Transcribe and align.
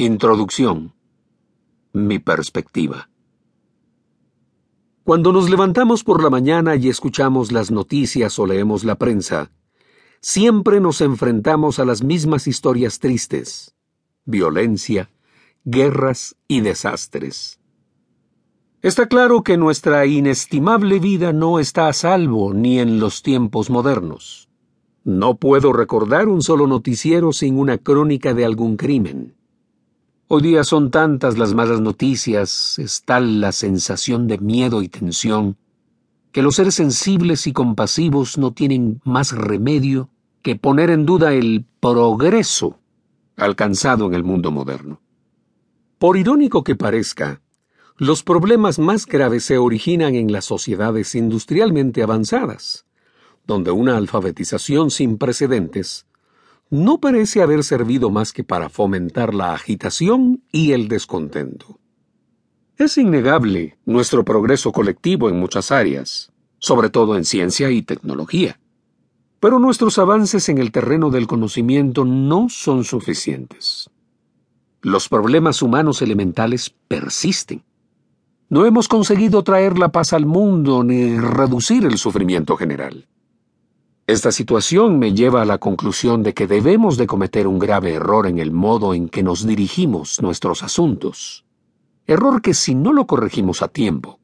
Introducción. 0.00 0.92
Mi 1.92 2.20
perspectiva. 2.20 3.10
Cuando 5.02 5.32
nos 5.32 5.50
levantamos 5.50 6.04
por 6.04 6.22
la 6.22 6.30
mañana 6.30 6.76
y 6.76 6.88
escuchamos 6.88 7.50
las 7.50 7.72
noticias 7.72 8.38
o 8.38 8.46
leemos 8.46 8.84
la 8.84 8.94
prensa, 8.94 9.50
siempre 10.20 10.78
nos 10.78 11.00
enfrentamos 11.00 11.80
a 11.80 11.84
las 11.84 12.04
mismas 12.04 12.46
historias 12.46 13.00
tristes, 13.00 13.74
violencia, 14.24 15.10
guerras 15.64 16.36
y 16.46 16.60
desastres. 16.60 17.58
Está 18.82 19.08
claro 19.08 19.42
que 19.42 19.56
nuestra 19.56 20.06
inestimable 20.06 21.00
vida 21.00 21.32
no 21.32 21.58
está 21.58 21.88
a 21.88 21.92
salvo 21.92 22.54
ni 22.54 22.78
en 22.78 23.00
los 23.00 23.24
tiempos 23.24 23.68
modernos. 23.68 24.48
No 25.02 25.38
puedo 25.38 25.72
recordar 25.72 26.28
un 26.28 26.42
solo 26.42 26.68
noticiero 26.68 27.32
sin 27.32 27.58
una 27.58 27.78
crónica 27.78 28.32
de 28.32 28.44
algún 28.44 28.76
crimen. 28.76 29.37
Hoy 30.30 30.42
día 30.42 30.62
son 30.62 30.90
tantas 30.90 31.38
las 31.38 31.54
malas 31.54 31.80
noticias, 31.80 32.78
es 32.78 33.02
tal 33.02 33.40
la 33.40 33.50
sensación 33.50 34.26
de 34.28 34.36
miedo 34.36 34.82
y 34.82 34.88
tensión, 34.88 35.56
que 36.32 36.42
los 36.42 36.56
seres 36.56 36.74
sensibles 36.74 37.46
y 37.46 37.54
compasivos 37.54 38.36
no 38.36 38.52
tienen 38.52 39.00
más 39.04 39.32
remedio 39.32 40.10
que 40.42 40.54
poner 40.54 40.90
en 40.90 41.06
duda 41.06 41.32
el 41.32 41.64
progreso 41.80 42.78
alcanzado 43.38 44.04
en 44.04 44.12
el 44.12 44.22
mundo 44.22 44.50
moderno. 44.50 45.00
Por 45.98 46.18
irónico 46.18 46.62
que 46.62 46.76
parezca, 46.76 47.40
los 47.96 48.22
problemas 48.22 48.78
más 48.78 49.06
graves 49.06 49.44
se 49.44 49.56
originan 49.56 50.14
en 50.14 50.30
las 50.30 50.44
sociedades 50.44 51.14
industrialmente 51.14 52.02
avanzadas, 52.02 52.84
donde 53.46 53.70
una 53.70 53.96
alfabetización 53.96 54.90
sin 54.90 55.16
precedentes 55.16 56.06
no 56.70 56.98
parece 56.98 57.42
haber 57.42 57.64
servido 57.64 58.10
más 58.10 58.32
que 58.32 58.44
para 58.44 58.68
fomentar 58.68 59.34
la 59.34 59.54
agitación 59.54 60.42
y 60.52 60.72
el 60.72 60.88
descontento. 60.88 61.78
Es 62.76 62.98
innegable 62.98 63.78
nuestro 63.86 64.24
progreso 64.24 64.70
colectivo 64.70 65.28
en 65.28 65.38
muchas 65.38 65.72
áreas, 65.72 66.30
sobre 66.58 66.90
todo 66.90 67.16
en 67.16 67.24
ciencia 67.24 67.70
y 67.70 67.82
tecnología. 67.82 68.60
Pero 69.40 69.58
nuestros 69.58 69.98
avances 69.98 70.48
en 70.48 70.58
el 70.58 70.72
terreno 70.72 71.10
del 71.10 71.26
conocimiento 71.26 72.04
no 72.04 72.48
son 72.48 72.84
suficientes. 72.84 73.90
Los 74.82 75.08
problemas 75.08 75.62
humanos 75.62 76.02
elementales 76.02 76.74
persisten. 76.86 77.62
No 78.48 78.64
hemos 78.64 78.88
conseguido 78.88 79.42
traer 79.42 79.78
la 79.78 79.90
paz 79.90 80.12
al 80.12 80.26
mundo 80.26 80.84
ni 80.84 81.18
reducir 81.18 81.84
el 81.84 81.98
sufrimiento 81.98 82.56
general. 82.56 83.06
Esta 84.08 84.32
situación 84.32 84.98
me 84.98 85.12
lleva 85.12 85.42
a 85.42 85.44
la 85.44 85.58
conclusión 85.58 86.22
de 86.22 86.32
que 86.32 86.46
debemos 86.46 86.96
de 86.96 87.06
cometer 87.06 87.46
un 87.46 87.58
grave 87.58 87.92
error 87.92 88.26
en 88.26 88.38
el 88.38 88.52
modo 88.52 88.94
en 88.94 89.10
que 89.10 89.22
nos 89.22 89.46
dirigimos 89.46 90.22
nuestros 90.22 90.62
asuntos. 90.62 91.44
Error 92.06 92.40
que 92.40 92.54
si 92.54 92.74
no 92.74 92.94
lo 92.94 93.06
corregimos 93.06 93.60
a 93.60 93.68
tiempo, 93.68 94.18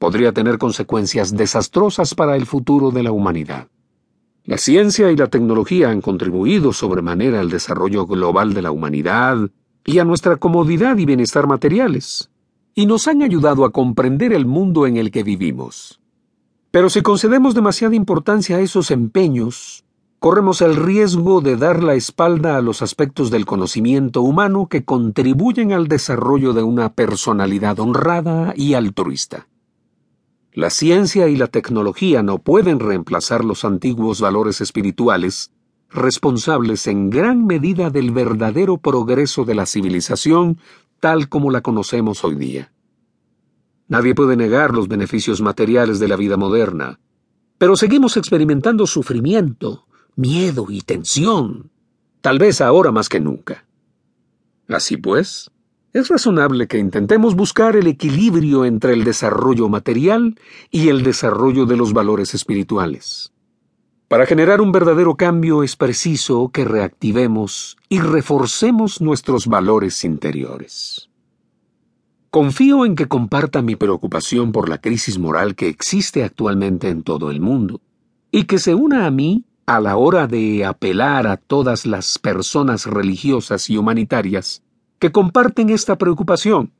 podría 0.00 0.32
tener 0.32 0.58
consecuencias 0.58 1.36
desastrosas 1.36 2.16
para 2.16 2.34
el 2.34 2.46
futuro 2.46 2.90
de 2.90 3.04
la 3.04 3.12
humanidad. 3.12 3.68
La 4.42 4.58
ciencia 4.58 5.12
y 5.12 5.16
la 5.16 5.28
tecnología 5.28 5.90
han 5.90 6.00
contribuido 6.00 6.72
sobremanera 6.72 7.38
al 7.38 7.48
desarrollo 7.48 8.06
global 8.06 8.54
de 8.54 8.62
la 8.62 8.72
humanidad 8.72 9.38
y 9.84 10.00
a 10.00 10.04
nuestra 10.04 10.34
comodidad 10.38 10.98
y 10.98 11.04
bienestar 11.04 11.46
materiales, 11.46 12.28
y 12.74 12.86
nos 12.86 13.06
han 13.06 13.22
ayudado 13.22 13.64
a 13.64 13.70
comprender 13.70 14.32
el 14.32 14.46
mundo 14.46 14.84
en 14.88 14.96
el 14.96 15.12
que 15.12 15.22
vivimos. 15.22 16.00
Pero 16.70 16.90
si 16.90 17.00
concedemos 17.00 17.54
demasiada 17.54 17.94
importancia 17.94 18.56
a 18.56 18.60
esos 18.60 18.90
empeños, 18.90 19.84
corremos 20.18 20.60
el 20.60 20.76
riesgo 20.76 21.40
de 21.40 21.56
dar 21.56 21.82
la 21.82 21.94
espalda 21.94 22.56
a 22.56 22.60
los 22.60 22.82
aspectos 22.82 23.30
del 23.30 23.46
conocimiento 23.46 24.20
humano 24.20 24.66
que 24.68 24.84
contribuyen 24.84 25.72
al 25.72 25.88
desarrollo 25.88 26.52
de 26.52 26.62
una 26.62 26.92
personalidad 26.92 27.80
honrada 27.80 28.52
y 28.54 28.74
altruista. 28.74 29.48
La 30.52 30.70
ciencia 30.70 31.28
y 31.28 31.36
la 31.36 31.46
tecnología 31.46 32.22
no 32.22 32.38
pueden 32.38 32.80
reemplazar 32.80 33.44
los 33.44 33.64
antiguos 33.64 34.20
valores 34.20 34.60
espirituales, 34.60 35.52
responsables 35.88 36.86
en 36.86 37.08
gran 37.08 37.46
medida 37.46 37.88
del 37.90 38.10
verdadero 38.10 38.76
progreso 38.76 39.44
de 39.44 39.54
la 39.54 39.66
civilización 39.66 40.58
tal 41.00 41.28
como 41.28 41.50
la 41.50 41.62
conocemos 41.62 42.24
hoy 42.24 42.34
día. 42.34 42.72
Nadie 43.88 44.14
puede 44.14 44.36
negar 44.36 44.74
los 44.74 44.86
beneficios 44.86 45.40
materiales 45.40 45.98
de 45.98 46.08
la 46.08 46.16
vida 46.16 46.36
moderna, 46.36 47.00
pero 47.56 47.74
seguimos 47.74 48.16
experimentando 48.16 48.86
sufrimiento, 48.86 49.86
miedo 50.14 50.66
y 50.68 50.82
tensión, 50.82 51.70
tal 52.20 52.38
vez 52.38 52.60
ahora 52.60 52.92
más 52.92 53.08
que 53.08 53.18
nunca. 53.18 53.64
Así 54.68 54.98
pues, 54.98 55.50
es 55.94 56.08
razonable 56.08 56.68
que 56.68 56.76
intentemos 56.76 57.34
buscar 57.34 57.76
el 57.76 57.86
equilibrio 57.86 58.66
entre 58.66 58.92
el 58.92 59.04
desarrollo 59.04 59.70
material 59.70 60.38
y 60.70 60.88
el 60.88 61.02
desarrollo 61.02 61.64
de 61.64 61.76
los 61.78 61.94
valores 61.94 62.34
espirituales. 62.34 63.32
Para 64.06 64.26
generar 64.26 64.60
un 64.60 64.70
verdadero 64.70 65.16
cambio 65.16 65.62
es 65.62 65.76
preciso 65.76 66.50
que 66.50 66.64
reactivemos 66.64 67.76
y 67.88 68.00
reforcemos 68.00 69.00
nuestros 69.00 69.46
valores 69.46 70.04
interiores. 70.04 71.07
Confío 72.30 72.84
en 72.84 72.94
que 72.94 73.08
comparta 73.08 73.62
mi 73.62 73.74
preocupación 73.74 74.52
por 74.52 74.68
la 74.68 74.78
crisis 74.78 75.18
moral 75.18 75.54
que 75.54 75.68
existe 75.68 76.24
actualmente 76.24 76.90
en 76.90 77.02
todo 77.02 77.30
el 77.30 77.40
mundo, 77.40 77.80
y 78.30 78.44
que 78.44 78.58
se 78.58 78.74
una 78.74 79.06
a 79.06 79.10
mí 79.10 79.46
a 79.64 79.80
la 79.80 79.96
hora 79.96 80.26
de 80.26 80.66
apelar 80.66 81.26
a 81.26 81.38
todas 81.38 81.86
las 81.86 82.18
personas 82.18 82.84
religiosas 82.84 83.70
y 83.70 83.78
humanitarias 83.78 84.62
que 84.98 85.10
comparten 85.10 85.70
esta 85.70 85.96
preocupación, 85.96 86.72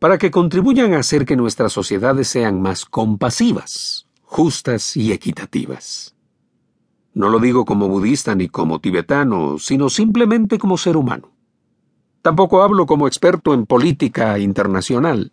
para 0.00 0.18
que 0.18 0.32
contribuyan 0.32 0.94
a 0.94 0.98
hacer 0.98 1.26
que 1.26 1.36
nuestras 1.36 1.72
sociedades 1.72 2.26
sean 2.26 2.60
más 2.60 2.84
compasivas, 2.84 4.08
justas 4.22 4.96
y 4.96 5.12
equitativas. 5.12 6.16
No 7.14 7.28
lo 7.28 7.38
digo 7.38 7.64
como 7.64 7.88
budista 7.88 8.34
ni 8.34 8.48
como 8.48 8.80
tibetano, 8.80 9.58
sino 9.60 9.88
simplemente 9.90 10.58
como 10.58 10.76
ser 10.76 10.96
humano. 10.96 11.30
Tampoco 12.22 12.62
hablo 12.62 12.86
como 12.86 13.08
experto 13.08 13.52
en 13.52 13.66
política 13.66 14.38
internacional, 14.38 15.32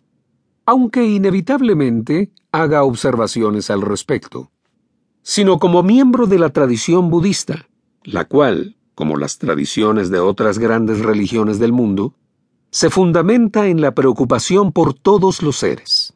aunque 0.66 1.06
inevitablemente 1.06 2.32
haga 2.50 2.82
observaciones 2.82 3.70
al 3.70 3.80
respecto, 3.80 4.50
sino 5.22 5.60
como 5.60 5.84
miembro 5.84 6.26
de 6.26 6.40
la 6.40 6.50
tradición 6.50 7.08
budista, 7.08 7.68
la 8.02 8.24
cual, 8.24 8.76
como 8.96 9.16
las 9.16 9.38
tradiciones 9.38 10.10
de 10.10 10.18
otras 10.18 10.58
grandes 10.58 10.98
religiones 10.98 11.60
del 11.60 11.72
mundo, 11.72 12.14
se 12.72 12.90
fundamenta 12.90 13.68
en 13.68 13.80
la 13.80 13.94
preocupación 13.94 14.72
por 14.72 14.94
todos 14.94 15.42
los 15.42 15.56
seres. 15.56 16.14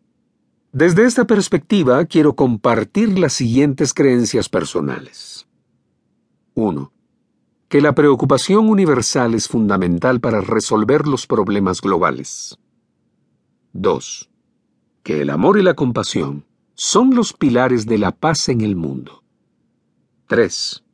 Desde 0.73 1.05
esta 1.05 1.25
perspectiva 1.25 2.05
quiero 2.07 2.35
compartir 2.35 3.17
las 3.17 3.33
siguientes 3.33 3.95
creencias 3.95 4.49
personales. 4.49 5.47
1 6.55 6.94
que 7.75 7.81
la 7.81 7.93
preocupación 7.93 8.69
universal 8.69 9.35
es 9.35 9.49
fundamental 9.49 10.21
para 10.21 10.41
resolver 10.41 11.09
los 11.09 11.27
problemas 11.27 11.81
globales. 11.81 12.57
2. 13.73 14.31
Que 15.03 15.23
el 15.23 15.31
amor 15.31 15.59
y 15.59 15.65
la 15.65 15.75
compasión 15.75 16.45
son 16.75 17.17
los 17.17 17.33
pilares 17.33 17.85
de 17.87 17.99
la 17.99 18.13
paz 18.13 18.49
en 18.49 18.61
el 18.61 18.77
mundo. 18.77 19.25
3. 20.29 20.85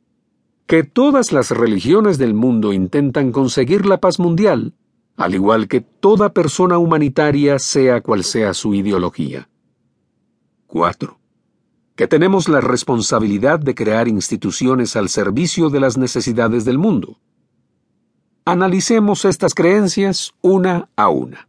Que 0.65 0.81
todas 0.83 1.31
las 1.31 1.51
religiones 1.51 2.17
del 2.17 2.33
mundo 2.33 2.73
intentan 2.73 3.31
conseguir 3.31 3.85
la 3.85 3.99
paz 3.99 4.17
mundial, 4.17 4.73
al 5.17 5.35
igual 5.35 5.67
que 5.67 5.81
toda 5.81 6.33
persona 6.33 6.79
humanitaria 6.79 7.59
sea 7.59 8.01
cual 8.01 8.23
sea 8.23 8.55
su 8.55 8.73
ideología. 8.73 9.47
4 10.65 11.20
que 11.95 12.07
tenemos 12.07 12.47
la 12.47 12.61
responsabilidad 12.61 13.59
de 13.59 13.75
crear 13.75 14.07
instituciones 14.07 14.95
al 14.95 15.09
servicio 15.09 15.69
de 15.69 15.79
las 15.79 15.97
necesidades 15.97 16.65
del 16.65 16.77
mundo. 16.77 17.17
Analicemos 18.45 19.25
estas 19.25 19.53
creencias 19.53 20.33
una 20.41 20.89
a 20.95 21.09
una. 21.09 21.47